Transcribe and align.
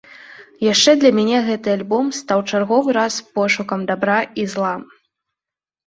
Яшчэ 0.67 0.91
для 1.01 1.11
мяне 1.17 1.37
гэты 1.51 1.69
альбом 1.79 2.09
стаў 2.21 2.39
чарговы 2.49 2.99
раз 2.99 3.21
пошукам 3.39 3.79
дабра 3.95 4.19
і 4.43 4.51
зла. 4.59 4.73